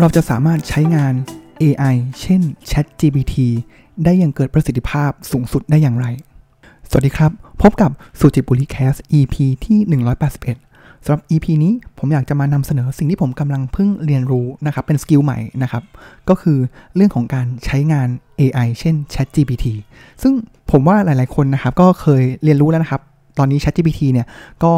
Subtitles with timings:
[0.00, 1.14] เราจะสามารถใช้งาน
[1.62, 3.34] AI เช่น ChatGPT
[4.04, 6.06] ได้อย่างเกิดประสิทธิภาพสูงสุดได้อย่างไร
[6.90, 7.30] สวัสดีครับ
[7.62, 7.90] พบกับ
[8.20, 9.78] สุจิบุรีแคส EP ที่
[10.42, 15.82] 181สำหรับ EP นี้ผมอยากจะมานำเสนอสิ่งที่ผมกำลังเพิ่งเรียนรู้นะครับ เป็นสกิลใหม่นะครับ
[16.28, 16.58] ก็คือ
[16.94, 18.08] เรื่องของการใช้งาน
[18.40, 19.66] AI เช่น ChatGPT
[20.22, 20.32] ซึ่ง
[20.70, 23.02] ผมว่าหลายๆคนนะครับ ก็เคยเรียนรู้แล้วนะครับ
[23.38, 24.26] ตอนนี้ ChatGPT เนี่ย
[24.64, 24.74] ก็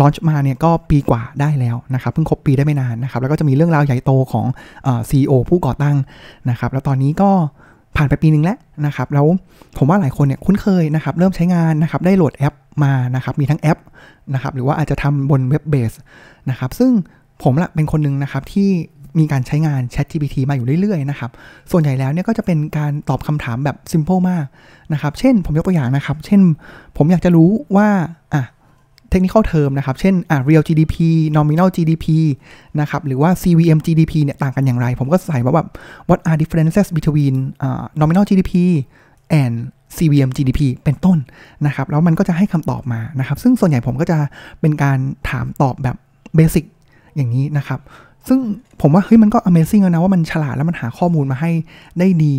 [0.00, 4.46] ลอนช์มาเนี่ยก็ปีกว่าได้แล้วนะครับเพิ่งครบปีได้ไม่นานนะครับแล้วก็จะมีเรื่องราวใหญ่โตของ
[4.84, 5.96] เอ่อ CEO ผู้ก่อตั้ง
[6.50, 7.30] นะครับแล้วตอนนี้ก็
[7.96, 9.26] ผ่านไปปีหนึ่งแล้วนะครับแล้ว
[9.78, 12.54] ผมว่าหลายคนเนี่ยคุ้นเคยนะครับเริ่มใช้งานนะครับได้โหลดแอป
[12.84, 13.78] มานะครับมีทั้งแอป
[14.34, 15.92] นะครับหรือว่าอาจจะทำบนเว็บเบส
[16.50, 16.90] นะครับซึ่ง
[17.42, 18.70] ผมละเป็นคนหนึ่งนะครับที่
[19.18, 21.30] มีการใช้งาน ChatGPT มาอยู่เรื่อยๆนะครับ
[21.70, 24.44] ส่วนใหญ่แล้วเนี่ยก็จะเป็นการตอบคำถามแบบ simple มาก
[24.92, 26.40] นะครับ เช่นผมยกตัวอย่างนะครับ เช่น
[26.96, 27.88] ผมอยากจะรู้ว่า
[28.34, 28.42] อะ
[29.14, 30.96] technical term นะครับ เช่นอะ real GDP
[31.36, 32.06] nominal GDP
[32.80, 35.68] นะครับ หรือว่า CVM GDP เนี่ยต่างกันอย่างไร ผมก็ใส่ว่าแบบ
[36.08, 37.34] what are differences between
[37.66, 38.52] uh, nominal GDP
[39.42, 39.54] and
[39.96, 41.18] CVM GDP เป็นต้น
[41.66, 44.18] นะครับ แล้วมันก็จะให้คำตอบมานะครับ ซึ่งส่วนใหญ่ผมก็จะ
[44.60, 44.98] เป็นการ
[45.30, 45.96] ถามตอบแบบ
[46.36, 46.64] เบสิก
[47.16, 47.80] อย่างนี้นะครับ
[48.28, 48.38] ซึ่ง
[48.80, 51.50] ผมว่าเฮ้ยมันก็ Amazing แล้วนะว่ามันฉลาดแล้วมันหาข้อมูลมาให้
[51.98, 52.36] ได้ดี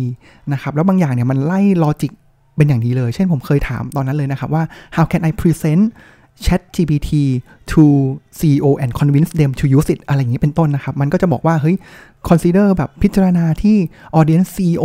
[0.52, 2.12] นะครับ แล้วบางอย่างเนี่ยมันไล่ลอจิก
[2.56, 4.62] เป็นอย่างดีเลย เช่นผมเคยถามตอนนั้นเลยนะครับว่า
[4.96, 5.84] how can I present
[6.44, 7.10] Chat GPT
[7.70, 7.84] to
[8.38, 11.76] CEO and convince them to use it อะไรอย่างนี้เป็นต้นนะครับ มันก็จะบอกว่า เฮ้ย
[12.28, 13.76] consider แบบพิจารณาที่
[14.18, 14.84] audience CEO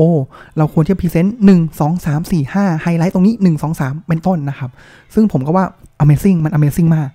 [0.58, 4.70] เราควรที่จะ present 1 2 3 4 5 ไฮไลท์ตรงนี้ 1 2 3 เป็นต้นนะครับ
[5.14, 5.66] ซึ่งผมก็ว่า
[6.04, 7.10] amazing มัน amazing มาก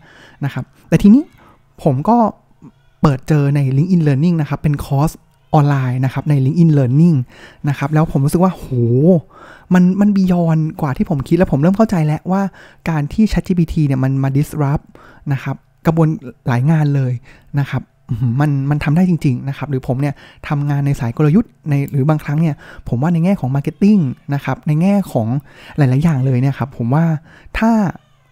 [0.45, 1.23] นะครับ แต่ทีนี้
[1.83, 2.19] ผมก็
[3.03, 5.11] เปิดเจอใน LinkedIn Learning นะครับ เป็นคอร์ส
[5.57, 7.17] ออนไลน์นะครับใน LinkedIn Learning
[7.69, 8.67] นะครับแล้วผมรู้สึกว่าโห
[9.75, 12.43] มันมันบียอนกว่าที่ผมคิดแล้วผมเริ่มเข้าใจแล้วว่า
[12.91, 14.85] การที่ ChatGPT เนี่ยมันมา disrupt
[15.33, 16.09] นะครับกระบวน
[16.47, 17.13] หลายงานเลย
[17.61, 17.83] นะครับ
[18.41, 20.15] มันมันทำได้จริง ๆ นะครับ หรือผมเนี่ย
[20.49, 22.55] ทำงานในสายกลยุทธ์ในหรือบางครั้งเนี่ย
[22.89, 24.01] ผมว่าในแง่ของ Marketing
[24.35, 25.29] นะครับ ในแง่ของ
[25.77, 27.05] หลาย ๆ อย่างเลยเนี่ยครับ ผมว่า
[27.59, 27.71] ถ้า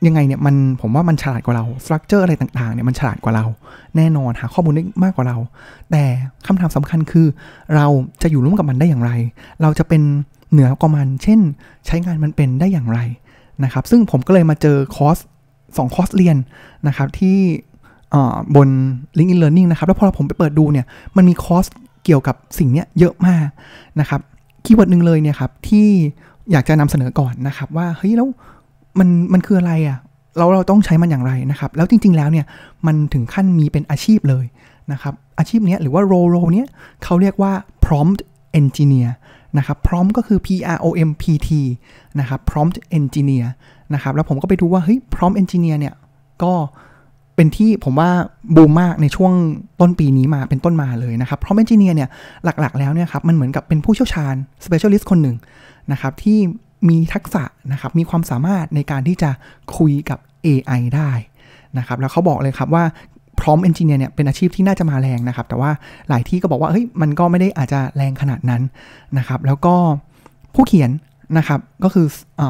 [0.06, 3.44] ยังไงเนี่ยมันผมว่ามันฉลาดกว่าเรา structure อะไรต่างๆเนี่ยมันฉลาดกว่าเรา
[3.96, 5.36] แน่นอนหาข้อมูลได้มากกว่าเรา
[5.90, 6.04] แต่
[6.46, 7.26] คำถามสำคัญคือ
[7.74, 7.86] เรา
[8.22, 9.12] จะอยู่ร่วมกับมันได้อย่างไร
[9.62, 10.02] เราจะเป็น
[10.52, 11.40] เหนือกว่ามัน เช่น
[11.86, 12.98] ใช้งานมันเป็นได้อย่างไร
[13.64, 15.18] นะครับซึ่งผมก็เลยมาเจอคอร์ส
[15.76, 16.36] สองคอร์สเรียน
[16.88, 17.38] นะครับที่
[18.56, 18.68] บน
[19.18, 20.86] LinkedIn Learning นะครับ แล้วพอผมไปเปิดดูเนี่ย
[21.16, 21.66] มันมีคอร์ส
[22.04, 23.46] เกี่ยวกับสิ่งนี้เยอะมาก
[24.00, 24.20] นะครับ
[24.64, 25.88] keyword หนึ่งเลยเนี่ยครับที่
[26.52, 28.28] อยากจะนำเสนอก่อนนะครับ ว่าเฮ้ยแล้ว
[28.98, 29.98] มันมันคืออะไรอะ่ะ
[30.38, 32.46] เราเราต้องใช้มันอย่างไรนะครับ แล้วจริง ๆ แล้วเนี่ย
[32.86, 34.44] มันถึงขั้นมีเป็นอาชีพเลย
[34.92, 36.68] นะครับอาชีพนี้หรือว่าโรโรเนี้ย
[37.04, 37.52] เขาเรียกว่า
[37.84, 38.20] prompt
[38.60, 39.10] engineer
[39.58, 41.48] นะครับ prompt ก็คือ P R O M P T
[42.20, 43.46] นะครับ prompt engineer
[43.94, 45.94] นะครับแล้วผมก็ไปดูว่าเฮ้ย prompt engineer เนี่ย
[46.42, 46.52] ก็
[47.36, 48.10] เป็นที่ผมว่า
[48.56, 49.32] บูมมากในช่วง
[49.80, 52.08] ต้นปีนี้มาเป็นต้นมาเลยนะครับ prompt engineer เนี่ย
[52.44, 54.34] หลักๆ แล้วเนี่ยครับมันเหมือนกับเป็นผู้เชี่ยวชาญ
[54.64, 55.36] specialist คนหนึ่ง
[55.92, 56.38] นะครับที่
[56.88, 59.30] มีทักษะนะครับ มีความสามารถในการที่จะ
[59.76, 61.10] คุยกับ AI ได้
[61.78, 62.84] นะครับ แล้วเขาบอกเลยครับว่า
[63.40, 65.70] prompt engineer เนี่ยเป็นอาชีพที่น่าจะมาแรงนะครับ แต่ว่า
[66.08, 68.62] หลายที่ก็บอกว่าเฮ้ยมันก็ไม่ได้อาจจะแรงขนาดนั้น
[69.18, 69.74] นะครับ แล้วก็
[70.54, 70.90] ผู้เขียน
[71.38, 72.06] นะครับ ก็คือ
[72.40, 72.42] อ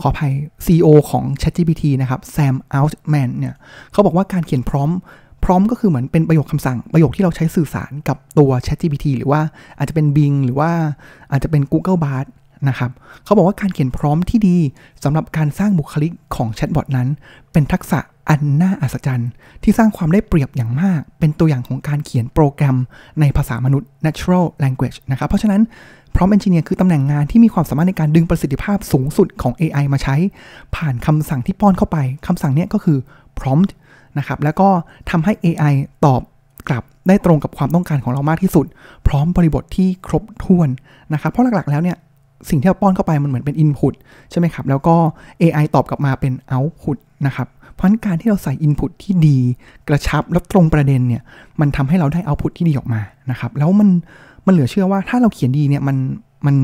[0.00, 0.32] ขออภัย
[0.66, 3.54] CEO ของ ChatGPT นะครับ Sam Altman เนี่ย
[3.92, 4.90] เขาบอกว่าการเขียน prompt
[5.44, 9.40] พร้อมก็คือเหมือนเป็นประโยคคำสั่งประโยคที่เราใช้สื่อสารกับตัว ChatGPT หรือว่า
[9.78, 10.70] อาจจะเป็น Bing หรือว่า
[11.30, 12.26] อาจจะเป็น Google Bard
[12.68, 12.90] นะครับ
[13.24, 14.56] เขาบอกว่าการเขียนพร้อมที่ดี
[15.04, 17.08] สำหรับการสร้างบุคลิกของแชทบอทนั้น
[17.52, 17.98] เป็นทักษะ
[18.28, 19.30] อันน่าอัศจรรย์
[19.62, 22.76] ที่สร้างความได้เปรียบอย่างมาก เป็นตัวอย่างของการเขียนโปรแกรม
[23.20, 25.62] ในภาษามนุษย์ natural language นะครับ เพราะฉะนั้น
[26.16, 30.16] พร้อมเอนจิเนียร์คือตำแหน่งงานที่มีความสามารถในการดึงประสิทธิภาพสูงสุดของ AI มาใช้
[30.76, 32.98] ผ่านคำสั่งที่ป้อนเข้าไปคำสั่งนี้ก็คือ
[33.38, 33.70] prompt
[34.18, 34.68] นะครับแล้วก็
[35.10, 36.22] ทำให้ AI ตอบ
[36.68, 38.66] กลับได้ตรงกับความต้องการของเรามากที่สุด
[39.06, 40.68] พร้อมบริบทที่ครบถ้วน
[41.12, 41.96] นะครับเพราะหลักๆแล้วเนี่ย
[42.48, 43.94] สิ่งที่เราป้อนเข้าไปมันเหมือนเป็น Input
[44.30, 44.94] ใช่ไหมครับ แล้วก็
[45.40, 46.96] AI ตอบกลับมาเป็น Output
[47.26, 49.38] นะครับ เพราะะนั้นการที่เราใส่ Input ที่ดี
[49.88, 51.22] กระชับแล้วตรงประเด็นเนี่ย
[51.60, 53.00] มันทำให้เราได้ Output ที่ดีออกมา
[53.30, 53.88] นะครับ แล้วมัน
[54.46, 55.96] มันเหลือเชื่อว่าถ้าเราเขียนดีเนี่ยมัน
[56.46, 56.56] มัน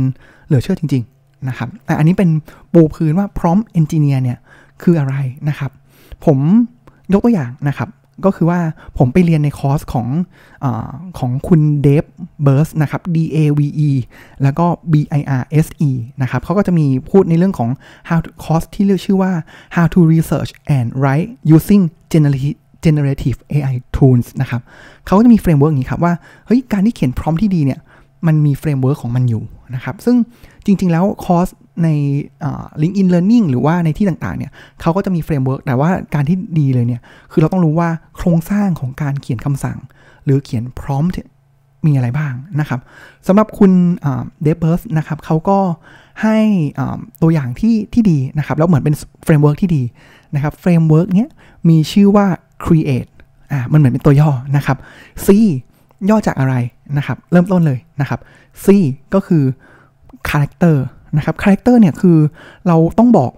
[0.46, 2.30] เหลือเชื่อจริง ๆนะครับ แต่อันนี้เป็น
[2.72, 4.38] ปูพื้นว่าพร้อม Engineer เนี่ย
[4.82, 5.16] คืออะไร
[5.48, 5.70] นะครับ
[6.24, 6.38] ผม
[7.12, 7.88] ยกตัวอย่างนะครับ
[8.24, 8.60] ก็คือว่า
[8.98, 10.08] ผมไปเรียนในคอร์สของ
[10.64, 10.66] อ
[11.18, 12.04] ของคุณ Dave
[12.44, 13.90] Birss นะครับ D A V E
[14.42, 15.90] แล้วก็ B I R S S
[16.22, 17.70] นะครับเขาก็จะมีพูดในเรื่องของ
[18.08, 19.32] how to คอร์สที่เรียกชื่อว่า
[19.76, 21.82] how to research and write using
[22.12, 24.60] generative generative AI tools นะครับ
[25.06, 26.14] เขาก็จะมี framework อย่างนี้ครับว่า
[26.46, 27.80] เฮ้ย การที่เขียน prompt ที่ดีเนี่ย
[28.26, 29.42] มันมี framework ของมันอยู่
[29.74, 30.16] นะครับ ซึ่ง
[30.64, 31.48] จริง ๆ แล้วคอร์ส
[31.82, 31.88] ใน
[32.82, 37.00] LinkedIn Learning หรือว่าในที่ต่าง ๆ เนี่ยเขาก็จะมี framework แต่ว่าการที่ดีเลยเนี่ย
[37.32, 39.78] คือเราต้องรู้ว่าโครงสร้างของการเขียนคำสั่ง
[40.24, 41.04] หรือเขียน prompt
[41.86, 42.80] มีอะไรบ้างนะครับ
[43.26, 43.72] สำหรับคุณ
[44.42, 45.58] Dave Birss นะครับเขาก็
[46.22, 46.38] ให้
[47.22, 48.94] ตัวอย่างที่ที่ดีนะครับ แล้วเหมือนเป็น
[49.24, 49.82] framework ที่ดี
[50.34, 51.28] นะครับ framework เนี้ย
[51.68, 52.26] มีชื่อว่า
[52.64, 53.10] create
[53.52, 54.76] อ่ามันเหมือนเป็นตัวย่อนะครับ
[55.26, 55.28] C
[56.10, 56.54] ย่อจากอะไร
[56.96, 58.20] นะครับ เริ่มต้นเลยนะครับ
[58.64, 58.66] C
[59.14, 59.44] ก็คือ
[60.28, 60.76] character
[61.16, 62.18] นะครับ character เนี่ยคือ
[62.66, 63.30] เราต้องบอก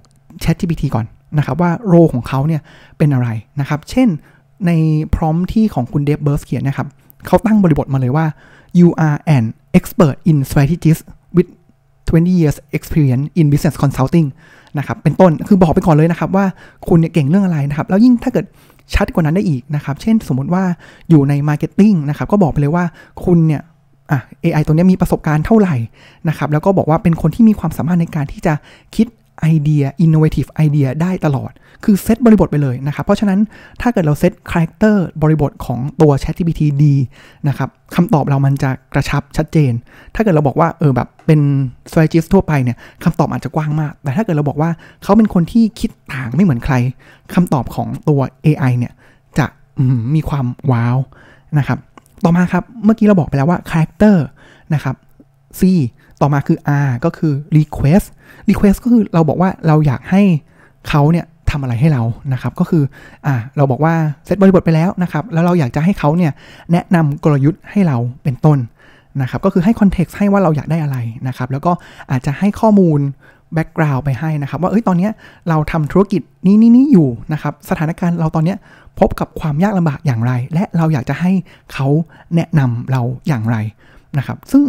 [0.43, 1.07] ChatGPT ก่อน
[1.39, 2.61] นะครับว่า role ของเขาเนี่ย
[2.99, 3.29] เป็นอะไร
[3.61, 4.09] นะครับ เช่น
[4.67, 4.71] ใน
[5.15, 6.87] prompt ที่ของคุณ Dave Birss เขียนนะครับ
[7.27, 8.27] เขาตั้งบริบทมาเลยว่า
[8.79, 9.45] you are an
[9.79, 10.99] expert in strategies
[11.37, 11.49] with
[12.09, 14.29] 20 years experience in business consulting
[14.79, 16.45] นะครับเป็นต้นคือบอกไปก่อนเลยนะครับว่า
[16.89, 18.47] คุณเนี่ยเก่งเรื่องอะไรนะครับ แล้วยิ่งถ้าเกิด
[18.95, 20.65] ชัดกว่านั้นได้อีกนะครับ เช่นสมมติว่า
[21.11, 22.85] อยู่ใน marketing นะครับ ก็บอกไปเลยว่า
[23.25, 23.63] คุณเนี่ย
[24.11, 25.77] อะ AI ตัวนี้มีประสบการณ์เท่าไหร่
[26.29, 28.55] นะครับ แล้วก็บอกว่าเป็นคนที่มีความสามารถในการที่จะ
[28.97, 29.07] คิด
[29.41, 31.53] ไอเดีย innovative ไอเดียได้ตลอด
[31.85, 33.41] คือเซตบริบทไปเลยนะครับ เพราะฉะนั้น
[33.81, 36.95] ถ้าเกิดเรา set character บริบทของตัว ChatGPT ดี
[37.49, 39.73] นะครับคำตอบเรามันจะกระชับชัดเจน
[40.15, 41.41] ถ้าเกิดเราบอกว่าเออแบบเป็น
[41.91, 44.71] strategist ทั่วไปเนี่ยคำตอบอาจจะกว้างมาก แต่ถ้าเกิดเราบอกว่า
[45.03, 46.75] เขาเป็นคนที่คิดต่างไม่เหมือนใคร
[47.35, 48.93] คำตอบของตัว AI เนี่ย
[49.39, 49.47] จะ
[50.15, 50.97] มีความว้าว
[51.59, 51.79] นะครับ
[52.25, 54.17] ต่อมาครับ เมื่อกี้เราบอกไปแล้วว่า character
[54.75, 54.95] นะครับ
[55.61, 55.63] C
[56.21, 58.07] ต่อมาคือ R ก็คือ request
[58.51, 60.23] request ก็คือเราบอกว่าเราอยากให้
[60.89, 62.83] เขาเนี่ยทำอะไรให้เรานะครับ ก็คือ
[63.27, 63.95] อ่าเราบอกว่า
[64.25, 66.33] เซตบริบทไปแล้วนะครับ แล้วเราอยากจะให้เขาเนี่ย
[66.73, 68.59] แนะนำกลยุทธ์ให้เราเป็นต้น
[69.23, 70.97] นะครับ ก็คือให้ context ให้ว่าเราอยากได้อะไร
[71.29, 71.73] นะครับ แล้วก็
[72.11, 73.01] อาจจะให้ข้อมูล
[73.55, 75.09] background ไปให้นะครับว่าเอ้ยตอนนี้
[75.49, 78.55] เราทำธุรกิจนี้นี้นี้อยู่นะครับสถานการณ์เราตอนนี้
[78.99, 81.33] พบกับความยากลำบากอย่างไร และเราอยากจะให้
[81.73, 81.87] เขา
[82.35, 83.57] แนะนำเราอย่างไร
[84.19, 84.63] นะครับซึ่ง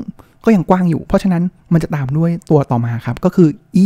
[0.45, 1.43] ก็ยังกว้างอยู่ เพราะฉะนั้น
[1.73, 3.49] มันจะตามด้วยตัวต่อมาครับ ก็คือ
[3.83, 3.85] e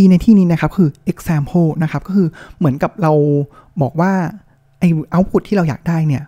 [0.00, 2.28] e ในที่นี้นะครับคือ example นะครับก็คือ
[2.58, 3.12] เหมือนกับเรา
[3.82, 4.12] บอกว่า
[4.78, 6.22] ไอ้ output ที่เราอยากได้เนี่ย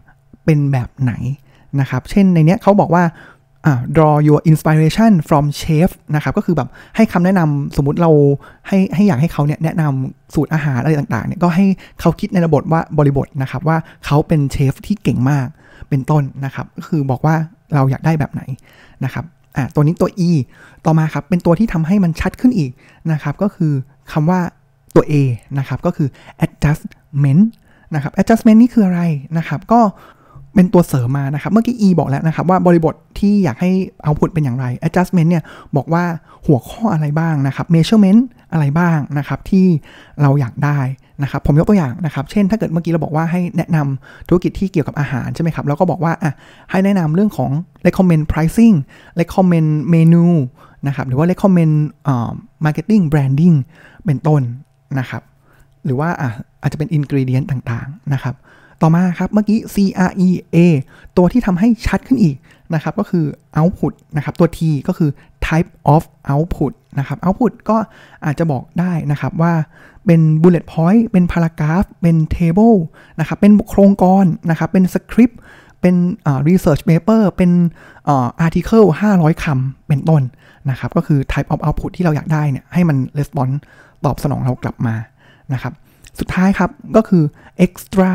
[0.45, 1.13] เป็นแบบไหน
[1.81, 3.05] นะครับ เช่นในเนี้ยเขาบอกว่า
[3.97, 8.11] draw your inspiration from chef นะครับ ก็คือแบบให้คำแนะนำสมมติเรา
[8.69, 11.67] ให้ให้อยากให้เขาเนี่ยแนะนำสูตรอาหารอะไรต่างๆเนี่ยก็ให้
[12.01, 13.77] เขาคิดในระบบว่าบริบทนะครับว่า
[14.07, 15.47] เขาเป็นเชฟที่เก่งมาก
[15.89, 17.35] เป็นต้นนะครับ ก็คือบอกว่า
[17.75, 18.43] เราอยากได้แบบไหน
[19.05, 19.25] นะครับ
[19.57, 20.31] อะตัวนี้ตัว e
[20.85, 22.71] ต่อมาครับ เป็นตัวที่ทำให้มันชัดขึ้นอีก
[23.13, 23.73] นะครับ ก็คือ
[24.13, 24.41] คำว่า
[24.95, 25.15] ตัว a
[25.59, 26.09] นะครับ ก็คือ
[26.45, 27.45] adjustment
[27.95, 29.03] นะครับ adjustment นี่คืออะไร
[29.39, 29.81] นะครับ ก็
[30.55, 33.71] เป็นตัวเสริมมานะครับ เมื่อกี้ e บอกแล้วนะครับ ว่าบริบทที่อยากให้
[34.05, 35.43] output เป็นอย่างไร adjustment เนี่ย
[35.77, 36.05] บอกว่า
[36.47, 38.21] หัวข้ออะไรบ้างนะครับ measurement
[38.53, 39.67] อะไรบ้างนะครับที่
[40.23, 40.79] เราอยากได้
[41.23, 46.33] นะครับ ผมยกตัวอย่างนะครับ เช่นถ้าเกิดเมื่อกี้เราบอกว่าให้แนะนำธุรกิจที่เกี่ยวกับอาหารใช่ไหมครับแล้วก็บอกว่าอะ
[46.71, 47.51] ให้แนะนำเรื่องของ
[47.87, 48.77] recommend pricing
[49.21, 50.27] recommend menu
[50.87, 51.75] นะครับหรือว่า recommend
[52.65, 53.57] marketing branding
[54.05, 54.43] เป็นต้น
[54.99, 55.23] นะครับ
[55.85, 56.31] หรือว่าอะ
[56.63, 58.35] อาจจะเป็น ingredient ต่างๆนะครับ
[58.83, 60.57] ต่อมาครับเมื่อกี้ CREA
[61.17, 62.37] ตัวที่ทำให้ชัดขึ้นอีก
[62.75, 63.25] นะครับก็คือ
[63.59, 65.11] output นะครับตัว T ก็คือ
[65.47, 67.77] type of output นะครับ output ก็
[68.25, 69.53] อาจจะบอกได้นะครับว่า
[70.07, 72.77] เป็น bullet point เป็น paragraph เป็น table
[73.21, 75.35] นะครับเป็นโครงกรนะครับเป็น script
[75.81, 75.95] เป็น
[76.49, 77.51] research paper เป็น
[78.45, 78.87] article
[79.17, 80.23] 500 คำเป็นต้น
[80.71, 83.57] นะครับก็คือ type of output ที่เราอยากได้เนี่ยให้มัน response
[84.05, 84.95] ตอบสนองเรากลับมา
[85.53, 85.73] นะครับ
[86.21, 87.25] สุดท้ายครับก็คือ
[87.65, 88.13] extra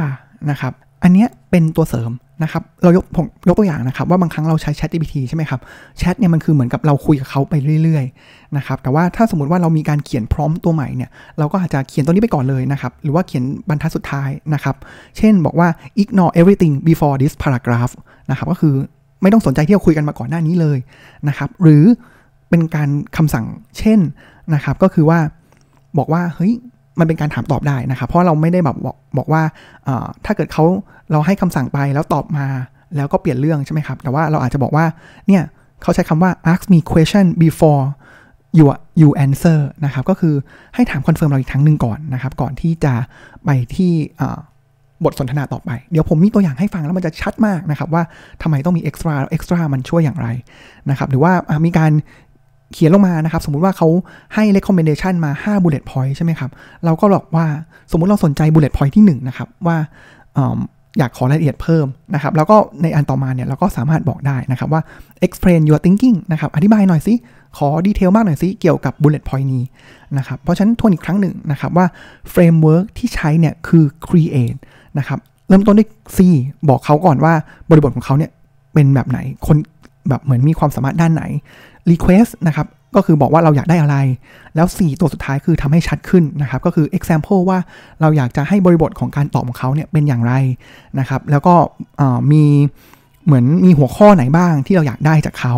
[0.50, 2.12] นะครับ อันนี้เป็นตัวเสริม
[2.44, 5.60] นะครับ เรายกผมยกตัวอย่างนะครับ ว่าบางครั้งเราใช้ Chat GPT ใช่ไหมครับ
[5.98, 7.54] แชทเนี่ยมันคือเหมือนกับเราคุยกับเขาไป
[7.84, 14.76] เรื่อยๆนะครับแต่ว่าถ้าสมมติว่าเรามีการเขียนพร้อมตัวใหม่เนี่ยเราก็อาจจะเขียนตัวนี้ไปก่อนเลยนะครับ หรือว่าเขียนบรรทัดสุดท้ายนะครับ
[15.18, 15.68] เช่นบอกว่า
[16.02, 17.94] ignore everything before this paragraph
[18.30, 18.76] นะครับก็คือ
[19.22, 20.78] ไม่ต้องสนใจที่เราคุยกันมาก่อนหน้านี้เลย
[21.28, 21.84] นะครับหรือ
[22.50, 23.46] เป็นการคำสั่ง
[23.80, 24.00] เช่น
[24.54, 25.20] นะครับก็คือว่า
[25.98, 26.54] บอกว่าเฮ้ย
[27.00, 29.42] มันเป็นการถามตอบได้นะครับ เพราะเราไม่ได้แบบบอกบอกว่า
[30.26, 30.66] ถ้าเกิดเขา
[31.12, 32.46] เราให้คำสั่งไปแล้วตอบมา
[32.96, 34.86] แล้วก็เปลี่ยนเรื่องใช่ไหมครับ แต่ว่าเราอาจจะบอกว่า
[35.28, 35.44] เนี่ย
[35.82, 37.84] เขาใช้คำว่า ask me question before
[38.58, 38.66] you
[39.02, 40.36] you answer นะครับ ก็คือ
[40.76, 42.94] ให้ถาม confirm เราอีกครั้งหนึ่งก่อนนะครับ ก่อนที่จะ
[43.46, 43.92] ไปที่
[45.06, 48.04] บทสนทนาต่อไป เดี๋ยวผมมีตัวอย่างให้ฟังแล้วมันจะชัดมากนะครับ ว่า
[48.42, 50.28] ทำไมต้องมี extra extra มันช่วยอย่างไร
[50.90, 51.32] นะครับ หรือว่า
[51.66, 51.92] มีการ
[52.74, 53.88] เขียนลงมานะครับ สมมุติว่าเขา
[54.36, 56.50] ให้ recommendation มา 5 bullet point ใช่ไหมครับ
[56.86, 57.46] เราก็บอกว่า
[57.92, 59.78] สมมุติเราสนใจ bullet point ที่ 1 นะครับ ว่า
[60.98, 61.86] อยากขอรายละเอียดเพิ่ม
[62.16, 64.82] นะครับ แล้วก็ในอันต่อมาเนี่ยเราก็สามารถบอกได้นะครับว่า
[65.26, 67.14] explain your thinking นะครับ อธิบายหน่อยสิ
[67.58, 69.64] ขอดีเทลมากหน่อยสิ เกี่ยวกับ bullet point นี้
[70.18, 71.86] นะครับ เพราะฉะนั้นทวนอีกครั้งหนึ่งนะครับว่า
[72.34, 74.60] framework ที่ใช้เนี่ยคือ create
[74.98, 76.18] นะครับ เริ่มต้นด้วย C
[76.70, 77.34] บอกเขาก่อนว่า
[77.70, 78.32] บริบทของเขาเนี่ย
[78.74, 79.58] เป็นแบบไหน คน
[80.10, 81.24] แบบเหมือนมีความสามารถด้านไหน
[81.92, 83.98] request นะครับก็คือบอกว่าเราอยากได้อะไร
[84.56, 87.60] แล้ว 4 ตัวสุดท้ายคือทำให้ชัดขึ้นนะครับ ก็คือ example ว่า
[88.02, 90.34] เราอยากจะให้บริบทของการตอบของเขาเนี่ยเป็นอย่างไร
[91.00, 91.56] นะครับ แล้วก็
[92.32, 92.44] มี
[93.26, 95.56] เหมือนมีหัวข้อไหนบ้างที่เราอยากได้จากเขา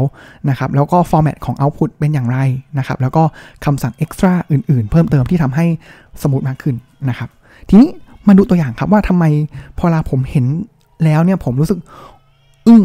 [0.49, 2.37] นะครับ แล้วก็ format ของ Output เป็นอย่างไร
[2.77, 3.23] นะครับ แล้วก็
[3.65, 5.65] คำสั่ง Extra อื่น ๆ เพิ่มเติมที่ทำให้
[6.21, 6.75] smooth มากขึ้น
[7.09, 7.29] นะครับ
[7.69, 7.89] ทีนี้
[8.27, 9.25] มาดูตัวอย่างครับว่าทำไม
[9.77, 10.45] พอลาผมเห็น
[11.03, 11.79] แล้วเนี่ยผมรู้สึก
[12.67, 12.81] อึ้ง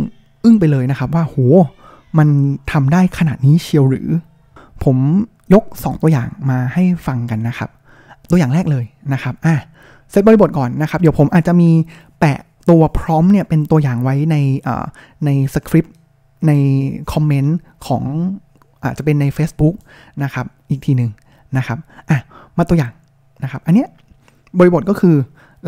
[0.46, 1.36] อึ้งไปเลยนะครับว่าโห
[2.18, 2.28] มัน
[2.72, 4.08] ทำได้ขนาดนี้เชียวหรือ
[4.84, 4.96] ผม
[5.54, 7.70] ยก 2 ตัวอย่างมาให้ฟังกันนะครับ
[8.30, 9.54] ตัวอย่างแรกเลยนะครับอะ
[10.10, 11.70] เซตบริบทก่อนนะครับ เดี๋ยวผมอาจจะมี
[12.20, 12.38] แปะ
[12.70, 14.36] ตัวพร้อมเนี่ยเป็นตัวอย่างไว้ใน
[15.24, 15.94] ในสคริปต์
[16.46, 16.52] ใน
[17.12, 18.02] คอมเมนต์ของ
[18.82, 19.74] อาจจะเป็นใน Facebook
[20.22, 21.10] นะครับ อีกทีหนึ่ง
[21.56, 21.78] นะครับ
[22.10, 22.18] อะ
[22.56, 22.92] มาตัวอย่าง
[23.42, 23.88] นะครับ อันเนี้ย
[24.58, 25.16] บริบทก็คือ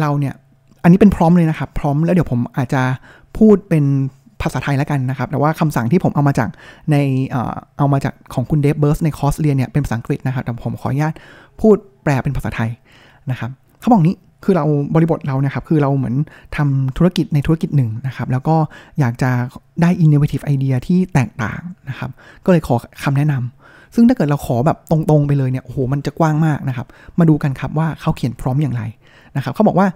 [0.00, 0.34] เราเนี่ย
[0.82, 2.82] อันนี้เป็นพร้อมเลยนะครับ พร้อมแล้วเดี๋ยวผมอาจจะ
[3.38, 3.84] พูดเป็น
[4.42, 6.48] ภาษาไทยแล้วกันนะครับ แต่ว่าคำสั่งที่ผมเอามาจาก
[6.90, 6.96] ใน
[7.78, 11.14] เอามาจากของคุณ Dave Birss ในคอร์สเรียนเนี่ยเป็นภาษาอังกฤษนะครับแต่ผมขออนุญาต
[11.60, 12.70] พูดแปลเป็นภาษาไทย
[13.30, 14.64] นะครับเขาบอกนี้คือเรา
[14.94, 16.14] บริบทเราเนี่ยครับคือเราเหมือน
[16.56, 18.56] ทำธุรกิจในธุรกิจหนึ่งนะครับ แล้วก็
[19.00, 19.30] อยากจะ
[19.82, 22.10] ได้ innovative idea ที่แตกต่างนะครับ
[22.44, 26.86] ก็เลยขอคำแนะนำซึ่งถ้าเกิดเราขอแบบตรงๆไปเลยเนี่ยโอ้โหมันจะกว้างมากนะครับ
[27.18, 28.82] มาดูกันครับว่าเขาเขียน prompt อย่างไร
[29.36, 29.86] นะครับเขาบอกว่า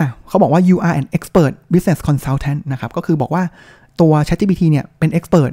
[0.00, 3.42] อะเขาบอกว่า you are an expert business consultant นะครับ ก็คือบอกว่า
[4.00, 5.52] ตัว ChatGPT เนี่ยเป็น expert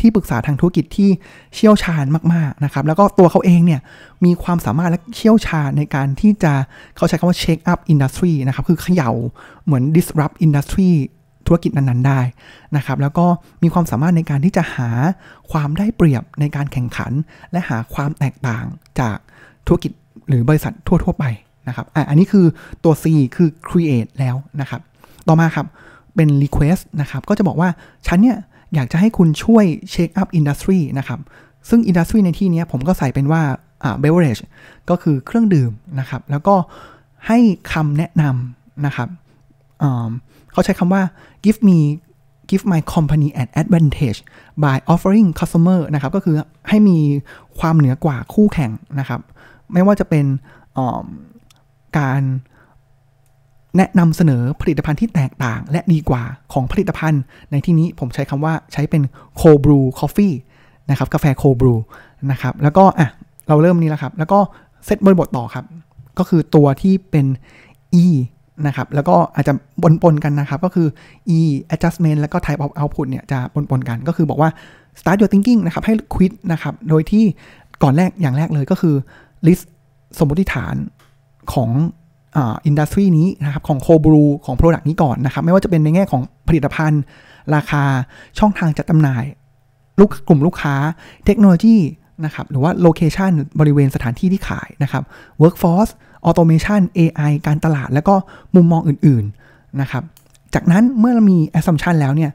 [0.00, 1.10] ที่ปรึกษาทางธุรกิจที่
[1.54, 3.80] เชี่ยวชาญมาก ๆ นะครับ แล้วก็ตัวเขาเองเนี่ย
[4.24, 6.52] มีความสามารถและเชี่ยวชาญในการที่จะ
[6.96, 9.10] เขาใช้คำว่า shake up industry นะครับ คือเขย่า
[9.64, 10.90] เหมือน disrupt industry
[11.46, 12.20] ธุรกิจนั้น ๆ ได้
[12.76, 13.26] นะครับ แล้วก็
[13.62, 14.90] มีความสามารถในการที่จะหา
[15.50, 17.12] ความได้เปรียบในการแข่งขัน
[17.52, 18.64] และหาความแตกต่าง
[19.00, 19.16] จาก
[19.66, 19.92] ธุรกิจ
[20.28, 21.24] หรือบริษัททั่ว ๆ ไป
[21.68, 22.46] นะครับอะอันนี้คือ
[22.84, 23.04] ตัว C
[23.36, 24.80] คือ create แล้วนะครับ
[25.28, 25.66] ต่อมาครับ
[26.14, 27.68] เป็น request นะครับ ก็จะบอกว่า
[28.06, 28.38] ฉันเนี่ย
[28.74, 31.20] อยากจะให้คุณช่วย shake up industry นะครับ
[31.68, 33.42] ซึ่ง industry ในที่นี้ผมก็ใส่เป็นว่า
[33.84, 34.38] อ่า beverage
[34.90, 36.54] ก็คือเครื่องดื่มนะครับ แล้วก็
[37.26, 37.38] ให้
[37.72, 39.08] คำแนะนำนะครับ
[40.52, 41.02] เขาใช้คำว่า
[41.44, 41.78] give me
[42.50, 44.20] give my company an advantage
[44.64, 46.36] by offering customer นะครับ ก็คือ
[46.68, 46.98] ให้มี
[47.58, 49.20] ความเหนือกว่าคู่แข่งนะครับ
[49.72, 50.24] ไม่ว่าจะเป็น
[51.98, 52.22] การ
[53.76, 56.22] แนะนำเสนอผลิตภัณฑ์ที่แตกต่าง และดีกว่า
[56.52, 59.02] ของผลิตภัณฑ์ ในที่นี้ผมใช้คำว่าใช้เป็น
[59.36, 60.34] โคบรูคอฟฟี่
[60.90, 61.74] นะครับกาแฟโคบรู
[62.30, 63.08] นะครับแล้วก็อะ
[63.48, 64.38] เราเริ่มนี้แล้วครับ แล้วก็
[64.84, 65.64] เซตบริบทต่อครับ
[66.18, 67.26] ก็คือตัวที่เป็น
[68.02, 68.04] e
[68.66, 70.86] นะครับแล้วก็อาจจะปนปนกันนะครับ ก็คือ
[71.36, 71.38] e
[71.74, 74.50] adjustment แล้วก็ type of output เนี่ยจะปนปนกัน ก็คือบอกว่า
[75.00, 77.24] start your thinking นะครับ ให้ คิด นะครับ โดยที่
[77.82, 78.94] ก่อนแรกอย่างแรกเลยก็คือ
[79.46, 79.64] list
[80.18, 80.74] สมมติฐาน
[81.52, 81.70] ของ
[82.34, 87.02] industry นี้นะครับของโคบรูของ Product นี้ก่อนนะครับ ไม่ว่าจะเป็นในแง่ของผลิตภัณฑ์
[87.54, 87.82] ราคา
[88.38, 89.24] ช่องทางจัดจำหน่าย
[89.98, 90.74] ลูกกลุ่มลูกค้า
[91.26, 91.76] เทคโนโลยี
[92.24, 95.02] นะครับหรือว่า location บริเวณสถานที่ที่ขายนะครับ
[95.42, 95.92] Workforce
[96.28, 98.14] Automation AI การตลาด แล้วก็
[98.54, 100.02] มุมมองอื่นๆนะครับ
[100.54, 102.30] จากนั้นเมื่อเรามี assumption แล้วเนี่ย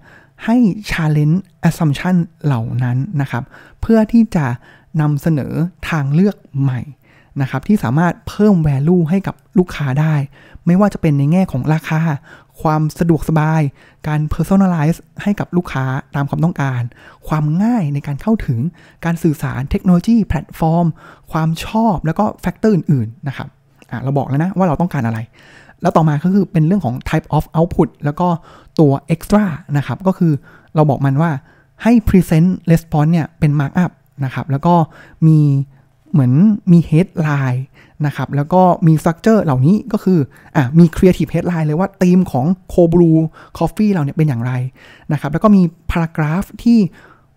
[0.46, 0.58] ให้
[0.92, 1.38] challenge
[1.70, 3.44] assumption เหล่านั้นนะครับ
[3.82, 4.46] เพื่อที่จะ
[5.02, 5.54] นำเสนอ
[5.90, 6.82] ทางเลือกใหม่
[7.42, 10.16] นะครับที่สามารถเพิ่ม value ให้กับลูกค้าได้
[10.66, 12.02] ไม่ว่าจะเป็นในแง่ของราคา
[12.62, 13.62] ความสะดวกสบาย
[14.08, 16.82] การ personalize ให้กับลูกค้าตามความต้องการ
[17.28, 18.60] ความง่ายในการเข้าถึง
[19.06, 20.86] การสื่อสารเทคโนโลยีแพลตฟอร์ม
[21.32, 23.48] ความชอบแล้วก็ factor อื่นๆนะครับ
[24.04, 25.20] เราบอกแล้วนะว่าเราต้องการอะไร
[25.82, 28.28] แล้วต่อมาก็คือเป็นเรื่องของ type of output แล้วก็
[28.80, 29.46] ตัว extra
[29.78, 30.34] นะครับก็คือ
[30.76, 31.32] เราบอกมันว่า
[31.84, 33.92] ให้ present response เนี่ยเป็น markup
[34.26, 34.76] นะครับแล้วก็
[35.28, 35.40] มี
[36.12, 36.32] เหมือน
[36.72, 37.62] มี headline
[38.06, 40.20] นะครับ แล้วก็มี structure เหล่านี้ก็คือ
[40.56, 43.18] อะมี creative headline เลยว่าธีมของ cold brew
[43.58, 44.54] coffee เราเนี่ยเป็นอย่างไร
[45.12, 45.62] นะครับ แล้วก็มี
[45.92, 46.80] paragraph ที่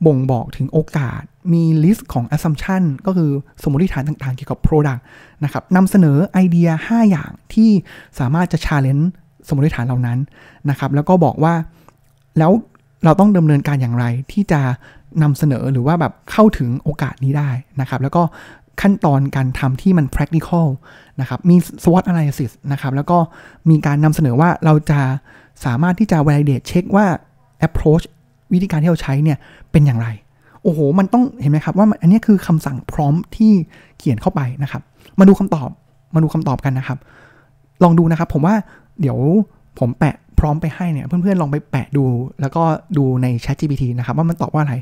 [0.06, 3.30] บ่งบอกถึงโอกาส มี list ของ assumption ก็คือ
[3.62, 5.02] สมมติฐานต่างๆ เกี่ยวกับ product
[5.44, 7.70] นะครับนำเสนอไอเดีย 5 อย่างที่
[8.18, 9.04] สามารถจะ challenge
[9.48, 10.18] สมมติฐานเหล่านั้น
[10.70, 11.54] นะครับ แล้วก็บอกว่า
[12.38, 12.52] แล้ว
[13.04, 14.60] เราต้องดำเนินการอย่างไรที่จะ
[15.22, 17.50] นำเสนอหรือว่าแบบเข้าถึงโอกาสนี้ได้
[17.80, 18.22] นะครับ แล้วก็
[18.80, 20.66] ขั้นตอนการทำที่มัน practical
[21.20, 23.18] นะครับ มี SWOT analysis นะครับ แล้วก็
[23.70, 25.00] มีการนำเสนอว่าเราจะ
[25.64, 27.06] สามารถที่จะ validate เช็คว่า
[27.66, 28.04] approach
[28.52, 29.38] วิธีการที่เราใช้เนี่ย
[29.72, 30.08] เป็นอย่างไร
[30.62, 33.52] โอ้โห มันต้องเห็นไหมครับว่าอันนี้คือคำสั่งพร้อมที่
[33.98, 34.82] เขียนเข้าไปนะครับ
[35.18, 35.68] มาดูคำตอบ
[36.14, 36.98] มาดูคำตอบกันนะครับ
[37.82, 38.54] ลองดูนะครับ ผมว่า
[39.00, 39.18] เดี๋ยว
[39.78, 42.04] ผมแปะ ร้อมไปให้เนี่ย เพื่อนๆ ลองไปแปะดู
[42.40, 42.62] แล้วก็
[42.96, 44.74] ดูใน Chat GPT นะครับ ว่ามันตอบว่าอะไร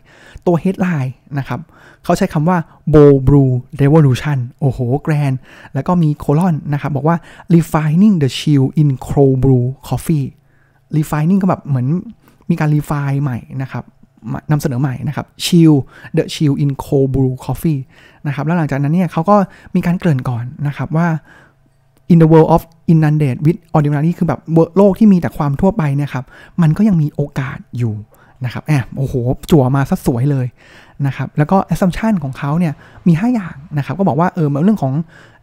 [0.47, 1.61] ตัว headline นะครับ
[2.05, 2.59] เขาใช้คำว่า
[2.95, 3.51] bold brew
[3.81, 5.33] revolution โอ้โห แกรน
[5.75, 7.17] แล้วก็มีโคลอนนะครับ บอกว่า
[7.55, 10.27] refining the chill in cold brew coffee
[10.97, 11.87] refining ก็แบบเหมือน
[12.51, 13.85] มีการ refine ใหม่นะครับ
[14.51, 15.75] นำเสนอใหม่นะครับ chill
[16.17, 17.81] the chill in cold brew coffee
[18.27, 19.37] นะครับ แล้วหลังจากนั้นเนี่ยเขาก็
[19.75, 21.09] มีการเกริ่นก่อนนะครับว่า
[22.13, 22.63] in the world of
[22.93, 24.41] inundated with ordinary คือแบบ
[24.77, 26.25] โลกที่มีแต่ความทั่วไปนี่ยครับ
[26.63, 27.95] มันก็ยังมีโอกาสอยู่
[28.45, 29.15] นะครับแอบโอ้โห
[29.51, 30.47] จั่วมาซะสวยเลย
[31.07, 32.75] นะครับ แล้วก็ assumption ของเขาเนี่ย
[33.07, 34.95] มี 5 อย่างนะครับ ก็บอกว่า เออเรื่องของ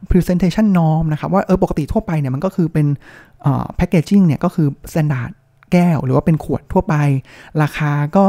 [0.10, 2.88] presentation norm นะครับ ว่า เออ ปกติทั่วไปเนี่ย มันก็คือเป็น
[3.80, 5.32] packaging เนี่ย ก็คือ standard
[5.72, 6.96] แก้ว หรือว่าเป็นขวดทั่วไป
[7.62, 8.26] ราคาก็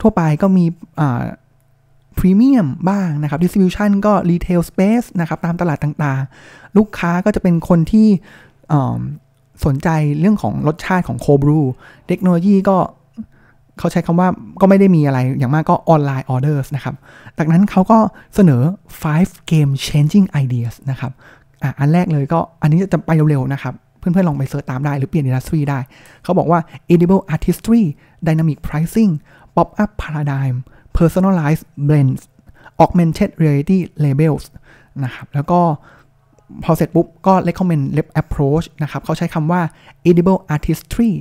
[0.00, 0.64] ทั่วไปก็มี
[2.18, 8.08] พรีเมียมบ้างนะครับ distribution ก็ retail space นะครับตามตลาดต่างๆ ลูกค้าก็จะเป็นคนที่
[9.64, 9.88] สนใจ
[10.20, 11.60] เรื่องของรสชาติของโคบรู
[12.06, 12.76] เทคโนโลยีก็
[13.78, 14.28] เขาใช้คำว่า
[14.60, 16.94] ก็ไม่ได้มีอะไรอย่างมากก็ออนไลน์ออเดอร์สนะครับ
[17.38, 17.98] จากนั้นเขาก็
[18.34, 18.62] เสนอ
[19.02, 21.12] five game changing ideas นะครับ
[21.62, 25.78] อะอันแรกเลยก็อันนี้จะไปเร็วๆนะครับ เพื่อนๆ ลองไป search ตามได้หรือเปลี่ยน industry ได้
[26.24, 26.60] เขาบอกว่า
[26.94, 27.82] edible artistry
[28.26, 29.12] dynamic pricing
[29.54, 30.54] pop up paradigm
[30.98, 32.22] personalized blends
[32.82, 34.44] augmented reality labels
[35.04, 35.60] นะครับ แล้วก็
[36.64, 39.62] พอเสร็จปุ๊บ ก็ recommend lab approach นะครับ เขาใช้คำว่า
[40.10, 41.12] edible artistry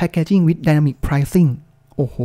[0.00, 1.50] packaging with dynamic pricing
[1.96, 2.18] โอ้โห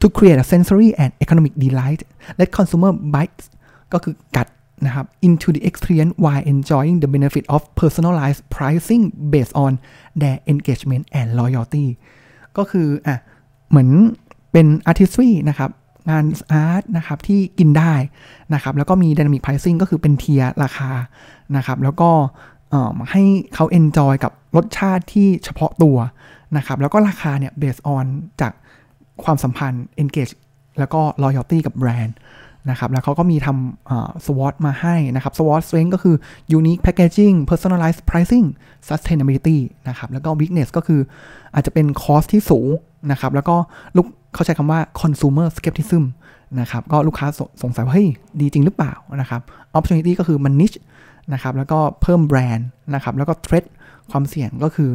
[0.00, 2.00] to create a sensory and economic delight
[2.38, 3.44] let consumer bites
[3.92, 4.48] ก็คือกัด
[4.86, 9.72] นะครับ into the experience while enjoying the benefit of personalized pricing based on
[10.20, 11.86] their engagement and loyalty
[12.56, 13.16] ก็คือ อะ
[13.70, 13.88] เหมือน
[14.52, 15.70] เป็น artistry นะครับ
[16.10, 17.92] งาน art นะครับที่กินได้
[18.54, 20.90] นะครับแล้วก็มี dynamic pricing ก็คือเป็น tier ราคา
[21.56, 22.10] นะครับแล้วก็
[23.10, 23.22] ให้
[23.54, 25.96] เขา enjoy กับรสชาติที่เฉพาะตัว
[26.56, 28.06] นะครับแล้วก็ราคาเนี่ย based on
[28.40, 28.52] จาก
[29.24, 30.34] ความสัมพันธ์ engage
[30.78, 32.16] แล้วก็ loyalty กับแบรนด์
[32.70, 36.16] นะครับ แล้วเขาก็มีทำ SWOT มาให้นะครับ SWOT strength ก็คือ
[36.58, 38.46] unique packaging personalized pricing
[38.88, 41.00] sustainability นะครับ แล้วก็ weakness ก็คือ
[41.54, 42.68] อาจจะเป็น cost ที่สูง
[43.10, 43.56] นะครับ แล้วก็
[43.96, 46.04] ลูกเขาใช้คำว่า consumer skepticism
[46.60, 47.26] นะครับ ก็ลูกค้า
[47.62, 48.08] สงสัยว่าเฮ้ย
[48.40, 49.40] ดีจริงหรือเปล่านะครับ
[49.76, 50.78] opportunity ก็คือมัน niche
[51.32, 53.64] นะครับ แล้วก็เพิ่มแบรนด์นะครับ แล้วก็ threat
[54.10, 54.90] ความเสี่ยงก็คือ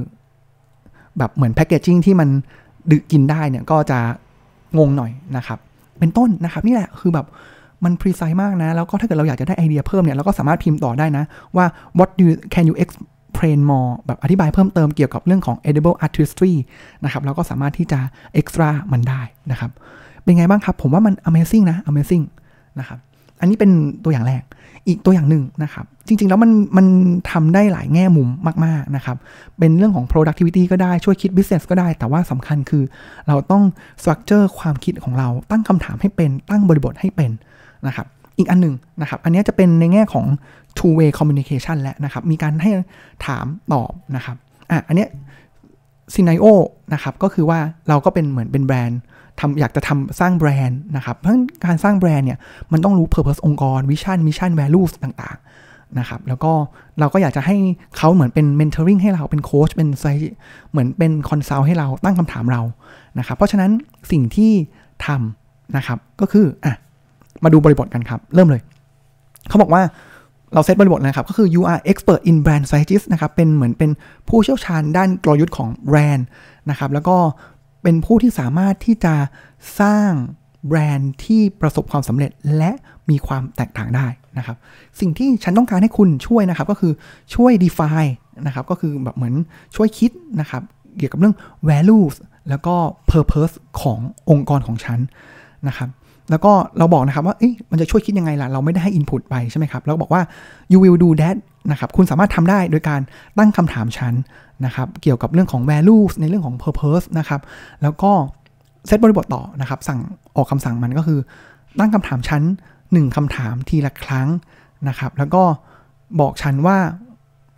[1.18, 2.30] แบบเหมือน packaging ที่มัน
[2.92, 4.00] ดึกกินได้เนี่ยก็จะ
[4.78, 5.60] งงหน่อยนะครับ
[6.00, 7.26] เป็นต้นนะครับ นี่แหละคือแบบ
[7.84, 11.24] มัน precise มากนะ แล้วก็ถ้าเกิดเราอยากจะได้ไอเดียเพิ่มเนี่ยเราก็สามารถพิมพ์ต่อได้นะ
[11.56, 11.66] ว่า
[11.98, 16.54] what do you, can you explain more แบบอธิบายเพิ่มเติมเกี่ยวกับเรื่องของ edible artistry
[17.04, 18.00] นะครับเราก็สามารถที่จะ
[18.40, 19.72] extra มันได้นะครับ
[20.24, 22.26] เป็นไงบ้างครับ ผมว่ามัน amazing นะ amazing
[22.80, 23.00] นะครับ
[23.40, 23.72] อันนี้เป็น
[24.04, 24.44] ตัวอย่างแรก
[24.88, 26.86] อีกตัวอย่างหนึ่งนะครับ จริง ๆ แล้วมันมัน
[27.32, 28.28] ทำได้หลายแง่มุม
[28.66, 29.18] มาก ๆ นะครับ
[29.60, 32.84] เป็นเรื่องของ productivity ก็ได้ ช่วยคิด business ก็ได้ แต่ว่าสำคัญคือ
[33.28, 33.64] เราต้อง
[34.02, 37.32] structure ความคิดของเรา ตั้งคำถามให้เป็น ตั้งบริบทให้เป็น
[37.88, 40.26] นะครับอีกอันหนึ่งนะครับอันนี้จะเป็นในแง่ของ
[40.78, 42.72] two way communication แล้วนะครับมีการให้
[43.26, 44.36] ถามตอบนะครับ
[44.72, 45.08] อะอันนี้
[46.14, 46.46] ซีน n โอ
[46.94, 49.00] นะครับก็คือว่าเราก็เป็นเหมือนเป็นแบรนด์
[49.40, 51.34] ทำอยากจะทำสร้างแบรนด์นะครับเพราะ
[51.66, 52.40] การสร้างแบรนด์เนี่ย
[52.72, 56.52] มันต้องรู้ Purpose องค์กร Vision Mission Values ต่างๆนะครับแล้วก็
[57.00, 57.56] เราก็อยากจะให้
[57.98, 60.06] เขาเหมือนเป็น Mentoring ให้เราเป็นโค้ชเป็นไซ
[60.72, 62.62] เหมือนเป็น consult ให้เราตั้งคำถามเรา
[63.20, 63.72] นะครับเพราะฉะนั้น
[64.12, 64.52] สิ่งที่
[65.06, 66.76] ทำนะครับก็คืออะ
[67.44, 68.62] มาดูบริบทกันครับ เริ่มเลย
[69.50, 69.82] เขาบอกว่า
[70.54, 73.92] เราเซตบริบทนะครับ ก็คือ you are expert in brand strategies นะครับ เป็นเหมือนเป็น
[74.30, 76.26] ผู้เชี่ยวชาญด้านกลยุทธ์ของแบรนด์
[76.70, 77.18] นะครับ แล้วก็
[77.84, 79.16] เป็นผู้ที่สามารถที่จะ
[79.80, 80.12] สร้าง
[80.68, 82.72] แบรนด์ที่ประสบความสำเร็จและ
[83.10, 84.58] มีความแตกต่างได้นะครับ
[85.00, 86.94] สิ่งที่ฉันต้องการให้คุณช่วยนะครับ ก็คือ
[87.36, 88.12] ช่วย define
[88.46, 89.34] นะครับ ก็คือแบบเหมือน
[89.76, 90.62] ช่วยคิดนะครับ
[90.98, 91.36] เกี่ยวกับเรื่อง
[91.70, 92.16] values
[92.50, 92.76] แล้วก็
[93.12, 94.00] purpose ของ
[94.30, 95.00] องค์กรของฉัน
[95.68, 95.90] นะครับ
[96.30, 97.36] แล้วก็เราบอกนะครับว่า
[97.72, 100.22] มันจะช่วยคิดยังไงล่ะ เราไม่ได้ให้ input ไปใช่ไหมครับเราบอกว่า
[100.72, 101.38] you will do that
[101.72, 103.02] นะครับคุณสามารถทำได้โดยการ
[103.38, 104.14] ตั้งคำถามฉัน
[104.66, 107.42] นะครับ เกี่ยวกับเรื่องของ values ในเรื่องของ purpose นะครับ
[107.82, 108.12] แล้วก็
[108.88, 110.00] เซตบริบทต่อนะครับ สั่ง
[110.36, 111.20] ออกคำสั่งมันก็คือ
[111.80, 112.44] ตั้งคำถามชั้น
[112.80, 114.28] 1คำถามทีละครั้ง
[114.88, 115.44] นะครับ แล้วก็
[116.20, 116.78] บอกฉันว่า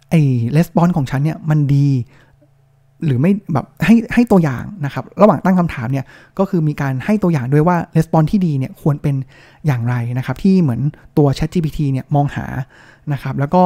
[0.09, 0.21] ไอ้
[0.55, 1.87] レスปอนของฉันเนี่ยมันดี
[3.05, 6.05] หรือไม่แบบให้ให้ตัวอย่างนะครับ ระหว่างตั้งคำถามเนี่ย
[6.39, 9.15] ก็คือมีการให้ตัวอย่างด้วยว่าレスปอนที่ดีเนี่ยควรเป็น
[9.67, 10.81] อย่างไรนะครับ ที่เหมือน
[11.17, 12.45] ตัว ChatGPT เนี่ยมองหา
[13.13, 13.63] นะครับ แล้วก็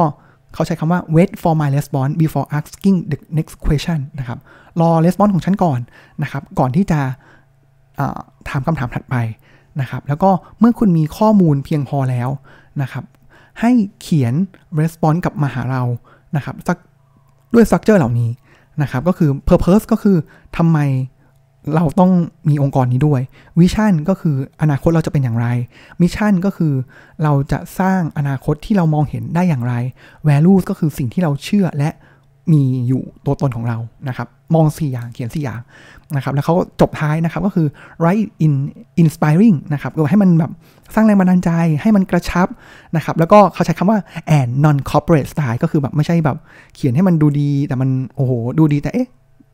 [0.54, 4.38] เขาใช้คำว่า wait for my response before asking the next question นะครับ
[4.80, 5.80] รอ response ของฉันก่อน
[6.22, 7.00] นะครับ ก่อนที่จะ
[8.48, 9.16] ถามคำถามถัดไป
[9.80, 12.28] นะครับ แล้วก็เมื่อคุณมีข้อมูลเพียงพอแล้ว
[12.82, 13.04] นะครับ
[13.60, 13.70] ให้
[14.00, 14.34] เขียน
[14.80, 15.82] response กับมาหาเรา
[16.36, 16.54] นะครับ
[17.54, 18.30] ด้วย structure เหล่านี้
[18.82, 20.16] นะครับก็คือ purpose ก็คือ
[20.56, 20.78] ทำไม
[21.74, 22.12] เราต้อง
[22.48, 23.20] มีองค์กรนี้ด้วย
[23.60, 25.46] vision ก็คืออนาคตเราจะเป็นอย่างไร
[26.00, 26.74] mission ก็คือ
[27.22, 29.74] เราจะสร้างอนาคตที่เรามองเห็นได้อย่างไร
[30.28, 31.90] values ก็คือสิ่งที่เราเชื่อและ
[32.52, 33.78] มีอยู่ตัวตนของเรา
[34.08, 35.60] นะครับมอง 4 อย่างเขียน 4 อย่าง
[36.16, 37.66] นะครับแล้วเขาจบท้ายนะครับก็คือ
[38.02, 38.52] write in
[39.02, 40.52] inspiring นะครับก็ให้มันแบบ
[40.94, 41.50] สร้างแรงบันดาลใจ
[41.82, 42.48] ให้มันกระชับ
[42.96, 43.98] นะครับแล้วก็เขาใช้คำว่า
[44.38, 46.36] and non corporate style ก็คือแบบไม่ใช่แบบ
[46.74, 49.08] เขียนให้มันดูดีแต่มันโอ้โหดูดีแต่เอ๊ะ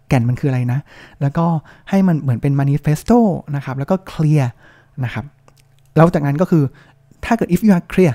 [0.08, 0.78] แก่นมันคืออะไรนะ
[1.20, 1.46] แล้วก็
[1.90, 3.18] ให้มันเหมือนเป็น manifesto
[3.56, 4.46] นะครับแล้วก็ clear
[5.04, 5.24] นะครับ
[5.96, 6.64] แล้วจากนั้นก็คือ
[7.24, 8.14] ถ้าเกิด if you are clear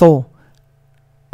[0.00, 0.08] so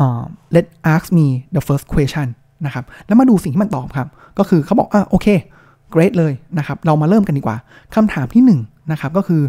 [0.02, 2.26] uh, let ask me the first question
[2.66, 5.26] นะครับ แล้วมาดูสิ่งที่มันตอบครับ ก็คือเขาบอกอะโอเค
[5.94, 7.56] great เลยนะครับ เรามาเริ่มกันดีกว่า
[7.94, 8.52] คำถามที่1น
[8.92, 9.42] นะครับก็คือ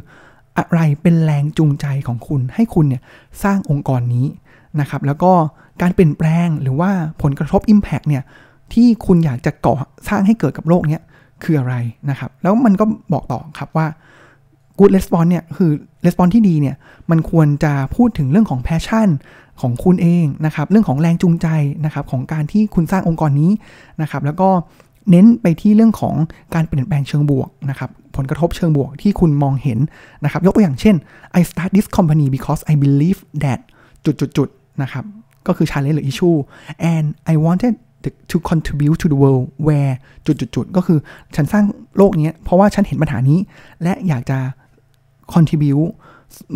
[0.57, 3.01] อะไรเป็นแรงจูงใจของคุณให้คุณเนี่ย
[3.43, 4.25] สร้างองค์กรนี้
[4.79, 5.31] นะครับ แล้วก็
[5.81, 8.23] การเปลี่ยนแปลงหรือว่าผลกระทบ Impact เนี่ย
[8.73, 9.73] ที่คุณอยากจะก่อ
[10.07, 11.01] สร้างให้เกิดกับโลกเนี้ย
[11.43, 11.75] คืออะไร
[12.09, 13.87] นะครับ แล้วมันก็บอกต่อครับว่า
[14.79, 15.71] good response เนี่ยคือ
[16.05, 16.75] response ที่ดีเนี่ย
[17.11, 19.09] มันควรจะพูดถึงเรื่องของ passion
[19.61, 21.47] ของคุณเองนะครับ เรื่องของแรงจูงใจ
[21.85, 23.51] นะครับของการที่คุณสร้างองค์กรนี้
[24.01, 24.49] นะครับ แล้วก็
[25.09, 26.15] เน้นไปที่เรื่องของ
[26.53, 29.79] การเปลี่ยนแปลงเชิงบวกนะครับ ผลกระทบเชิงบวกที่คุณมองเห็น
[30.23, 30.95] นะครับ ยกตัวอย่างเช่น
[31.39, 33.59] I start this company because I believe that
[34.05, 35.03] จุดๆๆนะครับ
[35.47, 36.37] ก็คือ challenge หรือ issue
[36.93, 37.73] and I wanted
[38.31, 39.93] to contribute to the world where
[40.25, 40.99] จุดๆๆก็คือ
[41.35, 41.65] ฉันสร้าง
[41.97, 43.39] โลกนี้เพราะว่าฉันเห็นปัญหานี้
[43.83, 44.39] และอยากจะ
[45.33, 45.89] contribute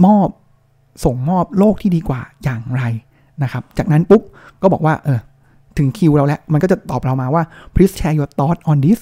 [0.06, 0.28] มอบ
[1.04, 2.82] ส่งมอบโลกที่ดีกว่าอย่างไร
[3.44, 4.22] นะครับ จากนั้นปุ๊บ
[4.62, 5.20] ก็บอกว่าเออ
[5.78, 9.00] ถึงคิวเราแล้ว มันก็จะตอบเรามาว่า please share your thought on this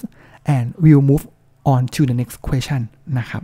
[0.54, 1.24] and we'll move
[1.72, 2.80] on to the next question
[3.18, 3.42] นะครับ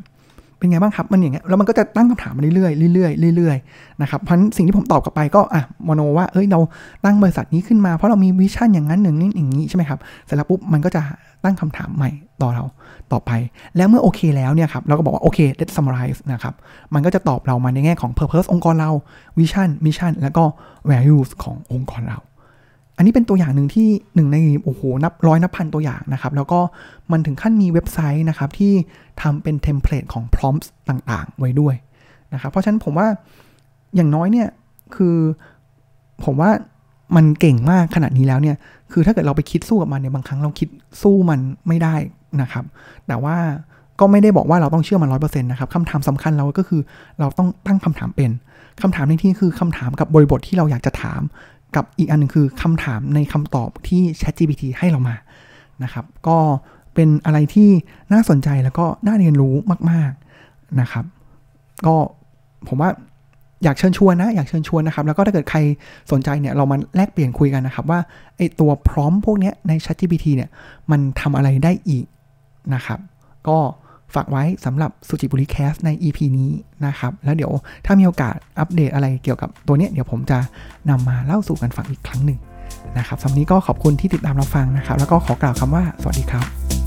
[0.61, 6.61] เป็นไงบ้างครับมันอย่างเงี้ยแล้วมันก็จะตั้งคำถามมาเรื่อยๆเรื่อยๆเรื่อยๆนะครับเพราะสิ่งที่ผมตอบกลับไปก็อะมโนว่าเอ้ยเรา
[7.05, 11.03] ตั้งบริษัทนี้ขึ้นมาเพราะเรามีวิชั่นอย่างนั้นหนึ่งนี้อย่างนี้ใช่ไหมครับเสร็จแล้วปุ๊บมันก็จะ
[11.45, 12.11] ตั้งคำถามใหม่
[12.43, 12.65] ต่อเรา
[13.13, 13.31] ต่อไป
[13.77, 16.55] แล้วเมื่อโอเคแล้วเนี่ยครับเราก็บอกว่าโอเค let's summarize นะครับ
[16.95, 18.91] มันก็จะตอบเรามาในแง่ของ purpose องค์กรเรา
[19.39, 20.45] vision mission แล้วก็
[20.91, 22.19] values ขององค์กรเรา
[23.01, 26.61] อันนี้เป็นตัวอย่างหนึ่งที่หนึ่งในโอ้โหนับร้อยนับพันตัวอย่างนะครับ แล้วก็
[27.13, 28.73] มันถึงขั้นมีเว็บไซต์นะครับที่
[29.23, 31.75] ทำเป็นเทมเพลตของ prompts ต่างๆ ไว้ด้วย
[32.35, 33.07] นะครับเพราะฉะนั้นผมว่า
[33.97, 34.49] อย่างน้อยเนี่ย
[34.95, 35.17] คือ
[36.25, 36.51] ผมว่า
[37.17, 38.57] มันเก่งมากขนาดนี้แล้วเนี่ย
[38.93, 40.69] คือถ้าเกิดเราไปคิดสู้กับมันเนี่ยบางครั้งเราคิด
[41.03, 41.95] สู้มันไม่ได้
[42.43, 42.65] นะครับ
[43.07, 43.37] แต่ว่า
[44.01, 46.81] ก็ไม่ได้บอกว่าเราต้องเชื่อมันร้อยเปอร์เซ็นต์นะครับคำถามสำคัญเราก็คือ
[47.19, 48.31] เราต้องตั้งคำถามเป็น
[48.83, 51.21] คำถามในที่คือคำถามกับบริบทที่เราอยากจะถาม
[51.77, 55.17] กับอีกอันหนึ่งคือคำถามในคำตอบที่ ChatGPT ให้เรามา
[55.83, 56.39] นะครับ ก็
[56.95, 57.71] เป็นอะไรที่
[58.13, 59.55] น่าสนใจแล้วก็น่าเรียนรู้
[59.91, 60.13] มาก
[60.45, 61.05] ๆนะครับ
[61.87, 61.97] ก็
[62.69, 62.91] ผมว่า
[63.65, 65.59] อยากเชิญชวนนะ อยากเชิญชวนนะครับ แล้วก็ถ้าเกิดใคร
[66.13, 68.01] สนใจเนี่ยเรามาแลกเปลี่ยนคุยกันนะครับ ว่า
[68.37, 70.51] ไอตัวพร้อมพวกนี้ใน ChatGPT เนี่ย
[70.91, 72.07] มันทำอะไรได้อีก
[72.75, 73.01] นะครับ
[73.49, 73.59] ก็
[74.15, 76.51] ฝากไว้สำหรับสุจิบุรีแคสใน EP นี้
[76.87, 77.53] นะครับ แล้วเดี๋ยว
[77.87, 80.39] ถ้ามีโอกาสอัปเดตอะไรเกี่ยวกับตัวนี้เดี๋ยวผมจะ
[80.91, 82.39] นำมาเล่าสู่กันฟังอีกครั้งหนึ่ง
[82.99, 86.80] นะครับสำหรับนี้ก็ขอบคุณที่ติดตามเราฟังนะครับ แล้วก็ขอกล่าวคำว่าสวัสดีครับ